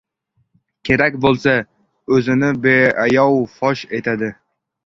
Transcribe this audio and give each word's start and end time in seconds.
kerak 0.89 1.17
bo‘lsa, 1.25 1.53
o‘zini 2.17 2.51
beayov 2.65 3.39
fosh 3.61 3.85
etadi. 4.01 4.33